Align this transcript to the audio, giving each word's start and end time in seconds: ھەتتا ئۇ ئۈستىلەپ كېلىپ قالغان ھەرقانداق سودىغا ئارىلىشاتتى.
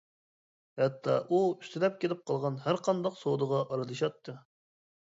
ھەتتا 0.81 1.17
ئۇ 1.27 1.41
ئۈستىلەپ 1.49 2.01
كېلىپ 2.05 2.25
قالغان 2.33 2.59
ھەرقانداق 2.65 3.23
سودىغا 3.25 3.63
ئارىلىشاتتى. 3.69 4.39